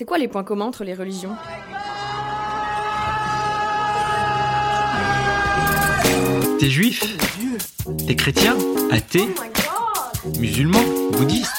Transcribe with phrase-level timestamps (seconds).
[0.00, 1.36] C'est quoi les points communs entre les religions?
[6.58, 7.04] T'es juif?
[8.06, 8.56] T'es chrétien?
[8.90, 9.28] Athée?
[10.38, 10.80] Musulman?
[11.12, 11.52] Bouddhiste?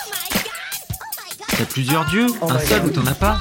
[1.55, 2.25] T'as plusieurs dieux?
[2.41, 3.37] Un seul ou t'en as pas?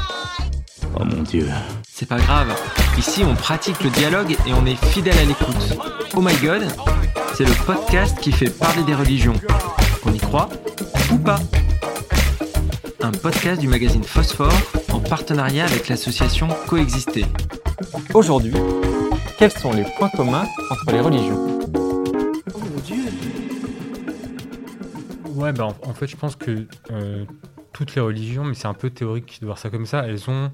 [0.94, 1.48] Oh mon dieu.
[1.90, 2.54] C'est pas grave.
[2.98, 5.78] Ici, on pratique le dialogue et on est fidèle à l'écoute.
[6.12, 6.68] Oh my god,
[7.38, 9.40] c'est le podcast qui fait parler des religions.
[10.02, 10.50] Qu'on y croit
[11.10, 11.38] ou pas?
[13.00, 14.52] Un podcast du magazine Phosphore
[14.92, 17.24] en partenariat avec l'association Coexister.
[18.14, 18.52] Aujourd'hui,
[19.38, 21.58] quels sont les points communs entre les religions?
[25.34, 27.24] Ouais, bah, en, en fait, je pense que euh,
[27.72, 30.50] toutes les religions, mais c'est un peu théorique de voir ça comme ça, elles, ont,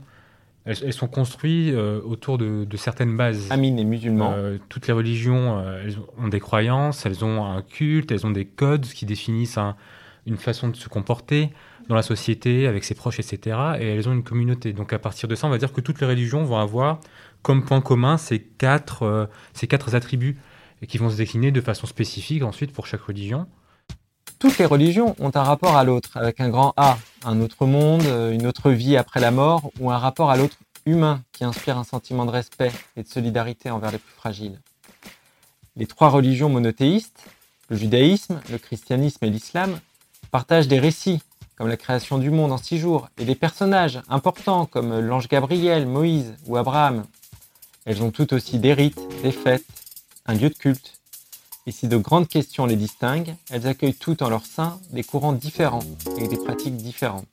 [0.64, 3.46] elles, elles sont construites euh, autour de, de certaines bases.
[3.50, 4.32] Amine est musulman.
[4.36, 8.30] Euh, toutes les religions, euh, elles ont des croyances, elles ont un culte, elles ont
[8.30, 9.74] des codes qui définissent un-
[10.26, 11.50] une façon de se comporter
[11.88, 13.56] dans la société, avec ses proches, etc.
[13.78, 14.72] Et elles ont une communauté.
[14.72, 17.00] Donc à partir de ça, on va dire que toutes les religions vont avoir
[17.42, 20.38] comme point commun ces quatre, euh, ces quatre attributs
[20.82, 23.46] et qui vont se décliner de façon spécifique ensuite pour chaque religion.
[24.38, 28.02] Toutes les religions ont un rapport à l'autre, avec un grand A, un autre monde,
[28.04, 31.78] euh, une autre vie après la mort, ou un rapport à l'autre humain qui inspire
[31.78, 34.60] un sentiment de respect et de solidarité envers les plus fragiles.
[35.76, 37.24] Les trois religions monothéistes,
[37.68, 39.78] le judaïsme, le christianisme et l'islam,
[40.30, 41.20] partagent des récits,
[41.56, 45.86] comme la création du monde en six jours, et des personnages importants comme l'ange Gabriel,
[45.86, 47.04] Moïse ou Abraham.
[47.84, 49.64] Elles ont toutes aussi des rites, des fêtes,
[50.26, 50.96] un lieu de culte,
[51.66, 55.32] et si de grandes questions les distinguent, elles accueillent toutes en leur sein des courants
[55.32, 55.82] différents
[56.18, 57.26] et des pratiques différentes.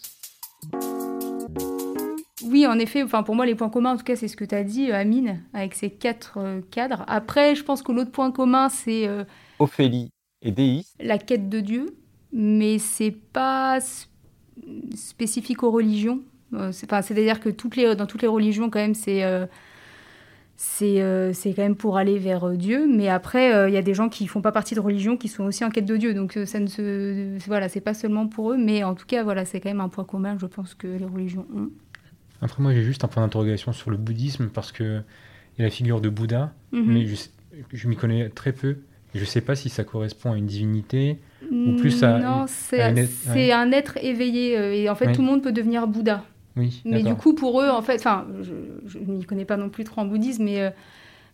[2.44, 4.44] Oui, en effet, enfin, pour moi, les points communs, en tout cas, c'est ce que
[4.44, 7.04] tu as dit, euh, Amine, avec ces quatre euh, cadres.
[7.08, 9.24] Après, je pense que l'autre point commun, c'est euh,
[9.60, 10.10] Ophélie
[10.42, 11.96] est déiste, la quête de Dieu,
[12.34, 13.80] mais c'est pas
[14.96, 16.20] spécifique aux religions.
[16.54, 19.46] Euh, C'est-à-dire que toutes les, dans toutes les religions, quand même, c'est euh,
[20.56, 22.88] c'est euh, quand même pour aller vers euh, Dieu.
[22.88, 25.28] Mais après, euh, il y a des gens qui font pas partie de religion, qui
[25.28, 26.14] sont aussi en quête de Dieu.
[26.14, 29.46] Donc, ça ne se, voilà, c'est pas seulement pour eux, mais en tout cas, voilà,
[29.46, 31.70] c'est quand même un point commun, je pense, que les religions ont.
[32.42, 35.02] Après, moi, j'ai juste un point d'interrogation sur le bouddhisme parce que
[35.58, 36.94] il y a la figure de Bouddha, Mhm.
[36.94, 37.06] mais
[37.74, 38.78] je m'y connais très peu.
[39.14, 41.20] Je ne sais pas si ça correspond à une divinité.
[41.52, 43.52] Ou plus à Non, c'est ouais.
[43.52, 44.58] un être éveillé.
[44.58, 45.14] euh, et en fait, Ouais.
[45.14, 46.24] tout le monde peut devenir Bouddha.
[46.56, 48.54] Oui, Mais du coup, pour eux, en fait, enfin, je,
[48.88, 50.70] je n'y connais pas non plus trop en bouddhisme, mais, euh,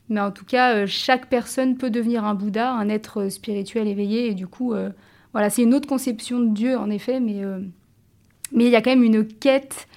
[0.10, 4.28] mais en tout cas, euh, chaque personne peut devenir un Bouddha, un être spirituel éveillé.
[4.30, 4.90] Et du coup, euh,
[5.34, 7.60] voilà, c'est une autre conception de Dieu, en effet, mais euh,
[8.52, 9.88] mais il y a quand même une quête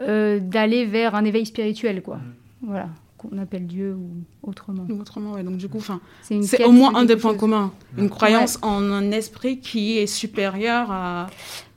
[0.00, 2.18] euh, d'aller vers un éveil spirituel, quoi.
[2.60, 2.88] Voilà,
[3.28, 4.10] qu'on appelle Dieu ou
[4.48, 4.86] autrement.
[4.88, 5.42] Ou autrement, ouais.
[5.42, 7.40] Donc, du coup, enfin, C'est au moins un des points chose.
[7.40, 7.72] communs.
[7.98, 11.26] Une croyance en un esprit qui est supérieur à.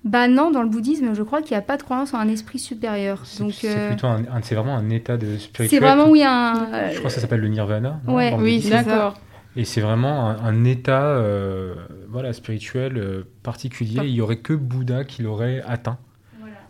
[0.03, 2.29] Bah non, dans le bouddhisme, je crois qu'il n'y a pas de croyance en un
[2.29, 3.21] esprit supérieur.
[3.25, 5.69] C'est Donc, c'est euh, plutôt un, un- c'est vraiment un état de spirituel.
[5.69, 6.53] c'est vraiment, oui, un...
[6.91, 7.99] Je crois que ça s'appelle le nirvana.
[8.07, 8.65] Ouais, le oui.
[8.69, 9.19] D'accord.
[9.57, 11.73] Et c'est vraiment un, un état euh,
[12.09, 14.01] voilà, spirituel euh, particulier.
[14.05, 15.97] Il n'y aurait que Bouddha qui l'aurait atteint.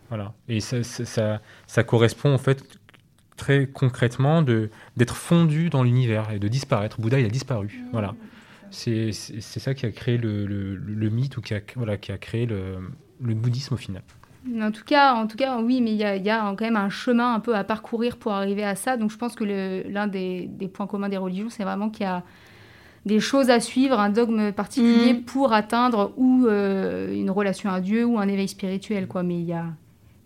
[0.10, 0.32] Voilà.
[0.48, 2.64] Et ça, ça, ça, ça correspond en fait
[3.38, 7.00] très concrètement de d'être fondu dans l'univers et de disparaître.
[7.00, 7.80] Bouddha, il a disparu.
[7.94, 8.14] Voilà.
[8.70, 12.18] C'est ça qui a créé le, le- le mythe ou qui a, voilà, qui a
[12.18, 12.78] créé le,
[13.22, 14.02] le bouddhisme au final.
[14.62, 16.62] En tout cas, en tout cas, oui, mais il y a, il y a quand
[16.66, 18.96] même un chemin un peu à parcourir pour arriver à ça.
[18.98, 19.44] Donc, je pense que
[19.90, 22.24] l'un des, des points communs des religions, c'est vraiment qu'il y a
[23.06, 25.24] des choses à suivre, un dogme particulier Mhm.
[25.24, 29.24] pour atteindre ou euh, une relation à Dieu ou un éveil spirituel, quoi.
[29.24, 29.66] Mais il y a,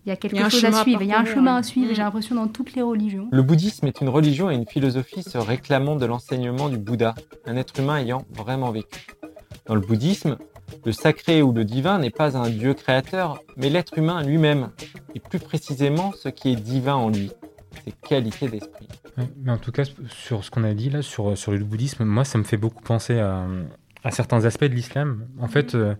[0.04, 1.02] il y a quelque y a chose chemin à suivre.
[1.02, 1.94] Il y a un chemin à suivre.
[1.94, 3.28] J'ai l'impression dans toutes les religions.
[3.30, 7.14] Le bouddhisme est une religion et une philosophie se réclamant de l'enseignement du Bouddha,
[7.46, 9.06] un être humain ayant vraiment vécu.
[9.66, 10.38] Dans le bouddhisme,
[10.84, 14.70] le sacré ou le divin n'est pas un dieu créateur, mais l'être humain lui-même,
[15.14, 17.30] et plus précisément ce qui est divin en lui,
[17.84, 18.88] ses qualités d'esprit.
[19.16, 22.04] Ouais, Mais en tout cas, sur ce qu'on a dit là, sur, sur le bouddhisme,
[22.04, 23.46] moi, ça me fait beaucoup penser à,
[24.02, 25.28] à certains aspects de l'islam.
[25.38, 25.94] En fait, euh,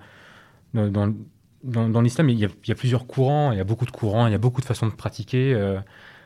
[0.75, 1.15] dans, dans,
[1.65, 3.87] dans- dans l'islam, il y, a, il y a plusieurs courants, il y a beaucoup
[3.87, 5.55] de courants, il y a beaucoup de façons de pratiquer.
[5.55, 5.79] euh,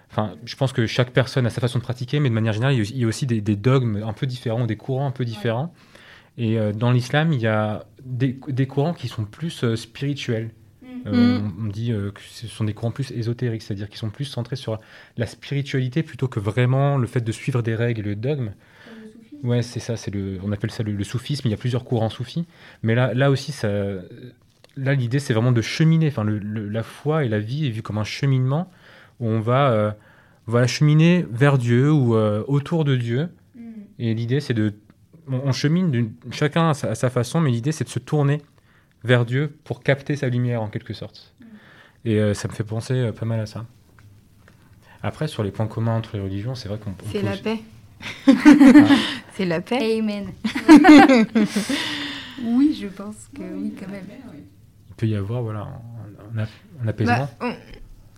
[0.09, 2.75] Enfin, je pense que chaque personne a sa façon de pratiquer, mais de manière générale,
[2.77, 5.25] il y a- aussi des, des dogmes un peu différents, ou des courants un peu
[5.25, 5.75] différents.
[6.38, 10.50] Et euh, dans l'islam, il y a des, des courants qui sont plus euh, spirituels.
[11.06, 11.53] Euh, Mm.
[11.61, 14.56] on, dit euh, que ce sont des courants plus ésotériques, c'est-à-dire qu'ils sont plus centrés
[14.56, 14.79] sur
[15.17, 18.53] la spiritualité plutôt que vraiment le fait de suivre des règles et le dogme.
[19.43, 21.47] Ouais, c'est ça, c'est le, on appelle ça le, le soufisme.
[21.47, 22.47] Il y a plusieurs courants soufis,
[22.83, 23.69] mais là, là aussi, ça,
[24.76, 26.08] là, l'idée, c'est vraiment de cheminer.
[26.08, 28.70] Enfin, le- le- la foi et la vie est vue comme un cheminement
[29.20, 29.90] où on va, euh,
[30.49, 33.28] on va cheminer vers Dieu ou euh, autour de Dieu.
[33.99, 34.75] Et l'idée, c'est de,
[35.28, 38.43] on, on chemine chacun à sa, à sa façon, mais l'idée, c'est de se tourner
[39.05, 41.34] vers Dieu pour capter sa lumière en quelque sorte.
[42.05, 43.64] Et euh, ça me fait penser euh, pas mal à ça.
[45.02, 47.43] Après, sur les points communs entre les religions, c'est vrai qu'on on C'est la aussi-
[47.43, 47.58] paix.
[48.26, 48.32] Ah.
[49.34, 49.99] C'est la paix.
[49.99, 50.26] Amen.
[52.44, 54.05] oui, je pense que oui, quand même.
[54.97, 56.49] Il peut y avoir voilà, un, un ap-
[56.83, 57.17] un apaisement.
[57.19, 57.55] Bah, on-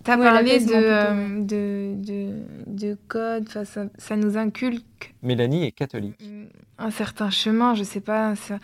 [0.05, 2.33] T'as Ouais, parlé de, euh, de, de,
[2.67, 6.23] de code, enfin, ça, ça nous inculque Mélanie est catholique.
[6.79, 8.35] un certain chemin, je sais pas.
[8.37, 8.59] ça-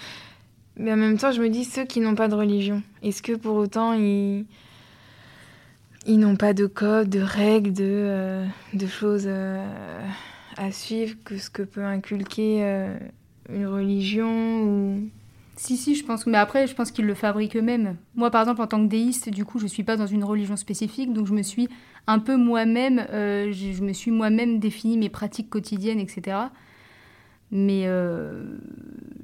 [0.79, 3.33] Mais en même temps, je me dis, ceux qui n'ont pas de religion, est-ce que
[3.33, 4.47] pour autant ils,
[6.07, 9.63] ils n'ont pas de code, de règles, de, euh, de choses euh,
[10.57, 12.97] à suivre que ce que peut inculquer euh,
[13.53, 14.54] une religion.
[15.65, 16.27] Si, si, je pense.
[16.27, 17.97] Mais après, je pense qu'ils le fabriquent eux-mêmes.
[18.17, 20.57] Moi, par exemple, en tant que déiste, du coup, je suis pas dans une religion
[20.57, 21.71] spécifique, donc je me suis
[22.07, 26.37] un peu moi-même, euh, je, je me suis moi-même défini mes pratiques quotidiennes, etc.
[27.51, 28.59] Mais euh,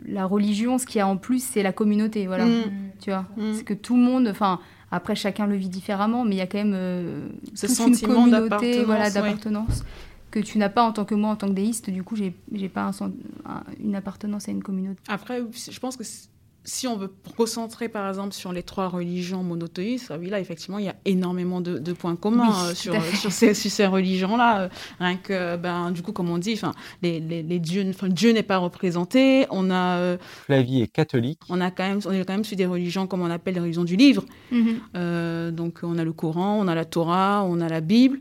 [0.07, 2.47] la religion, ce qu'il y a en plus, c'est la communauté, voilà.
[2.47, 2.63] Mm.
[3.01, 3.53] Tu vois, Mm.
[3.53, 4.61] c'est que tout le monde, enfin,
[4.91, 8.27] après chacun le vit différemment, mais il y a quand même euh, Ce toute sentiment
[8.27, 9.35] une communauté, d'appartenance, voilà, ouais.
[10.31, 11.91] Que tu n'as pas en tant que moi, en tant que déiste.
[11.91, 13.13] Du coup, j'ai j'ai pas un sen-
[13.47, 15.01] un- une appartenance à une communauté.
[15.09, 15.41] Après,
[15.71, 20.19] je pense que si- on veut recentrer par exemple sur les trois religions monothéistes, ah
[20.21, 23.33] oui, là effectivement il y a énormément de, de points communs Oui, euh, sur, sur
[23.33, 24.61] ces, sur ces religions-là.
[24.61, 24.69] Euh,
[25.01, 26.73] Rien que, ben, du coup, comme on dit, enfin,
[27.03, 29.47] les, les, les dieux, enfin, Dieu n'est pas représenté.
[29.51, 31.41] On a, euh, Flavie est catholique.
[31.49, 33.61] on a quand même, on est quand même sur des religions comme on appelle les
[33.61, 34.25] religions du livre.
[34.97, 38.21] Euh, donc on a le Coran, on a la Torah, on a la Bible.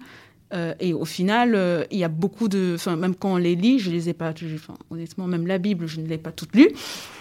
[0.53, 2.73] Euh, et au final, euh, il y a beaucoup de...
[2.75, 4.29] Enfin, même quand on les lit, je les ai pas...
[4.55, 6.71] Enfin, honnêtement, même la Bible, je ne l'ai pas toute lue.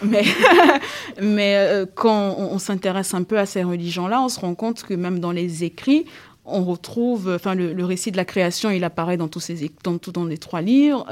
[0.03, 0.25] Mais,
[1.21, 5.21] euh, quand on, s'intéresse un peu à ces religions-là, on se rend compte que même
[5.21, 6.07] dans les écrits,
[6.47, 7.31] on retrouve...
[7.35, 10.63] Enfin, le, récit de la création, il apparaît dans tous, ces, dans, dans les trois
[10.63, 11.07] livres.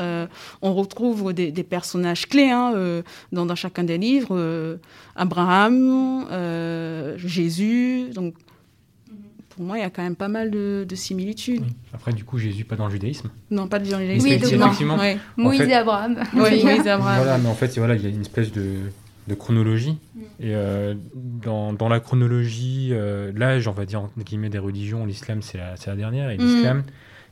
[0.63, 3.03] On retrouve des, personnages clés hein,
[3.33, 4.79] dans, chacun des livres.
[5.15, 6.27] Abraham,
[7.19, 8.09] Jésus.
[8.15, 8.35] Donc,
[9.57, 11.63] pour moi, il y a quand même pas mal de, de similitudes.
[11.63, 11.73] Oui.
[11.95, 13.31] Après, du coup, Jésus pas dans le judaïsme.
[13.51, 14.23] Non, pas de violence.
[14.23, 14.67] Oui, effectivement.
[14.67, 14.97] effectivement.
[14.99, 15.19] Ouais.
[15.37, 16.23] Moïse fait- et Abraham.
[16.35, 17.17] Oui, Moïse et Abraham.
[17.23, 18.75] Voilà, mais en fait, voilà, il y a une espèce de,
[19.29, 19.99] de chronologie.
[20.39, 25.07] Et euh, dans, dans la chronologie, euh, l'âge, on va dire, entre guillemets, des religions,
[25.07, 26.31] l'islam, c'est la, c'est la dernière.
[26.31, 26.41] Et Mm.
[26.43, 26.83] l'islam,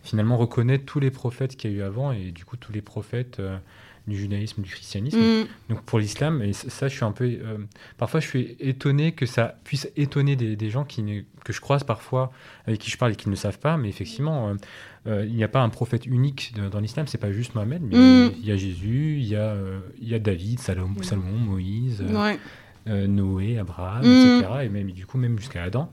[0.03, 2.81] finalement, reconnaît tous les prophètes qu'il y a eu avant, et du coup, tous les
[2.83, 3.57] prophètes euh,
[4.07, 5.19] du judaïsme, du christianisme.
[5.19, 5.47] Mm.
[5.71, 7.25] Donc pour l'islam, et ça, ça, je suis un peu.
[7.25, 7.59] euh,
[7.97, 11.61] parfois, je suis étonné que ça puisse étonner des, des gens qui ne- que je
[11.61, 12.31] croise parfois,
[12.67, 13.77] avec qui je parle et qui ne le savent pas.
[13.77, 14.55] Mais effectivement, euh,
[15.07, 17.07] euh, il n'y a pas un prophète unique de- dans l'islam.
[17.07, 18.33] C'est pas juste Mohamed, mais Mm.
[18.41, 19.57] il y a Jésus, il y a,
[20.01, 22.39] il y a David, Salomon, Salomon Moïse, Ouais.
[22.87, 24.39] Noé, Abraham, Mm.
[24.41, 24.53] etc.
[24.65, 25.91] Et même du coup, même jusqu'à Adam,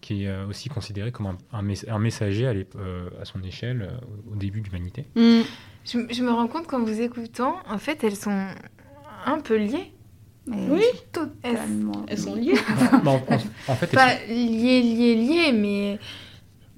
[0.00, 3.42] qui est euh, aussi considéré comme un, un mess- un messager à, euh, à son
[3.42, 5.04] échelle euh, au début de l'humanité.
[5.14, 5.40] Mm.
[5.84, 8.46] Je, je me rends compte qu'en vous écoutant, en fait, elles sont
[9.26, 9.92] un peu liées.
[10.46, 10.82] Mais Oui.
[11.12, 12.04] totalement.
[12.08, 12.54] Elles sont liées.
[13.04, 15.98] Bah, en, en- en fait, elles Pas liées, liées, liées, mais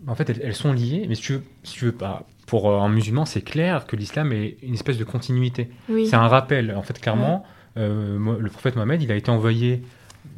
[0.07, 2.71] En fait, elles, elles sont liées, mais si tu veux, si tu veux pas, pour
[2.71, 5.71] un musulman, c'est clair que l'islam est une espèce de continuité.
[5.89, 6.07] oui.
[6.09, 6.75] C'est un rappel.
[6.77, 7.45] En fait, clairement,
[7.77, 9.83] euh, le prophète Mohammed, il a été envoyé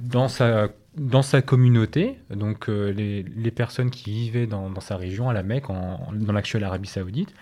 [0.03, 4.97] dans sa, dans sa communauté, donc euh, les, les personnes qui vivaient dans, dans sa
[4.97, 7.35] région, à la Mecque, en- dans l'actuelle Arabie Saoudite,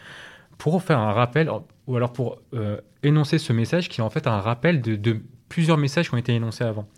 [0.59, 1.51] pour faire un rappel,
[1.87, 5.21] ou alors pour euh, énoncer ce message qui est en fait un rappel de, de
[5.49, 6.89] plusieurs messages qui ont été énoncés avant.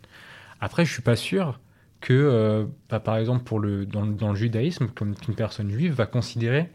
[0.60, 1.58] Après, je suis pas sûr
[2.00, 5.70] que, euh, bah, par exemple, pour le, dans, le- dans le judaïsme, comme qu'une personne
[5.70, 6.70] juive va considérer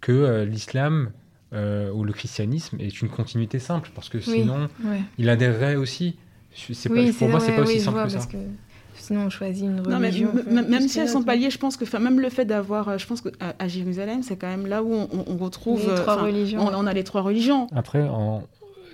[0.00, 1.10] que l'islam
[1.52, 4.24] ou le christianisme est une continuité simple, parce que Oui.
[4.24, 5.00] sinon, Ouais.
[5.18, 6.16] il adhérerait aussi.
[6.52, 8.26] C'est oui, pour moi, c'est pas aussi oui, simple que ça.
[8.26, 8.36] que
[9.04, 10.30] sinon on choisit une Non, mais religion.
[10.32, 12.44] m- m- même si elles sont pas liées je pense que enfin, même le fait
[12.44, 15.80] d'avoir, euh, je pense que à, à Jérusalem, c'est quand même là où on, retrouve
[15.82, 16.60] Les euh, trois religions.
[16.60, 17.66] On, on a les trois religions.
[17.74, 18.42] Après, en...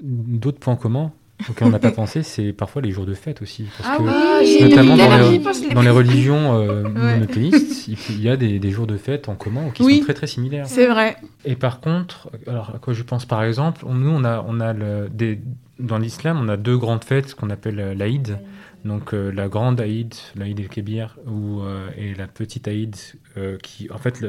[0.03, 1.13] d'autres points communs
[1.49, 3.65] auxquels on n'a pas pensé, c'est parfois les jours de fête aussi.
[3.79, 7.15] Parce Ah que oui, notamment dans les, dans les religions euh, Ouais.
[7.15, 9.99] monothéistes, il y a des, des jours de fête en commun qui Oui.
[9.99, 10.67] sont très très similaires.
[10.67, 11.17] C'est vrai.
[11.45, 14.61] Et par contre, alors à quoi je pense par exemple, on- nous on a, on
[14.61, 15.41] a le- des,
[15.79, 18.39] dans l'islam, on a deux grandes fêtes qu'on appelle l'Aïd.
[18.85, 22.97] Donc euh, la grande Aïd, l'Aïd el-Kébir, euh, et la petite Aïd,
[23.37, 24.25] euh, qui en fait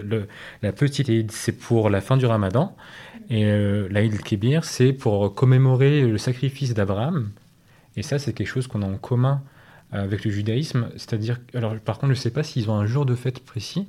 [0.61, 2.75] la petite Aïd c'est pour la fin du Ramadan,
[3.29, 7.31] et euh, l'Aïd el-Kébir c'est pour commémorer le sacrifice d'Abraham.
[7.95, 9.41] Et ça c'est quelque chose qu'on a en commun
[9.91, 13.05] avec le judaïsme, c'est-à-dire, alors par contre je ne sais pas s'ils ont un jour
[13.05, 13.87] de fête précis,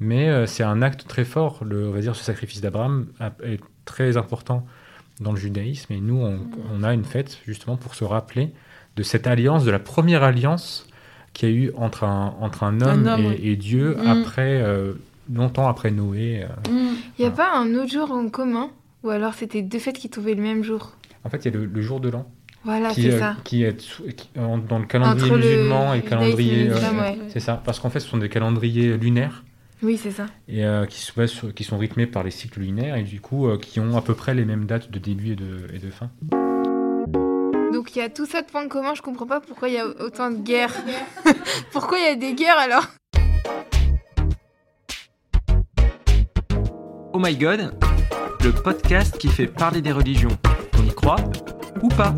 [0.00, 1.64] mais c'est un acte très fort.
[1.64, 3.06] Le, on va dire ce sacrifice d'Abraham
[3.42, 4.66] est très important
[5.20, 5.92] dans le judaïsme.
[5.92, 6.16] Et nous,
[6.72, 8.52] on a une fête justement pour se rappeler
[8.96, 10.86] de cette alliance, de la première alliance
[11.32, 14.06] qu'il y a eu entre un, entre un homme, Un homme, et, Dieu Mm.
[14.06, 14.92] après, euh,
[15.32, 16.44] longtemps après Noé.
[16.44, 16.70] euh.
[16.70, 16.94] Mm.
[17.18, 18.70] Il n'y a pas un autre jour en commun
[19.02, 20.92] Ou alors c'était deux fêtes qui tombaient le même jour?
[21.24, 22.26] En fait, il y a le, le jour de l'an
[22.64, 23.36] Voilà, qui, c'est euh, ça.
[23.44, 26.70] qui est qui- dans le calendrier Entre le musulman et le et calendrier.
[26.70, 27.18] euh, ouais.
[27.30, 29.42] C'est ça, parce qu'en fait, ce sont des calendriers lunaires.
[29.82, 30.26] Oui, c'est ça.
[30.48, 33.58] Et euh, qui, sont, qui sont rythmés par les cycles lunaires et du coup euh,
[33.58, 36.10] qui ont à peu près les mêmes dates de début et de, et de fin.
[37.84, 39.78] Donc il y a tout ça de points commun, je comprends pas pourquoi il y
[39.78, 40.72] a autant de guerres.
[41.70, 42.86] pourquoi il y a des guerres alors?
[47.12, 47.78] Oh my god,
[48.42, 50.34] le podcast qui fait parler des religions.
[50.78, 51.16] On y croit
[51.82, 52.14] ou pas?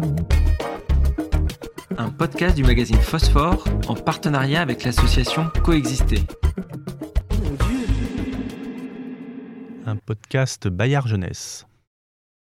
[1.99, 6.21] Un podcast du magazine Phosphore en partenariat avec l'association Coexister.
[9.85, 11.67] Un podcast Bayard Jeunesse.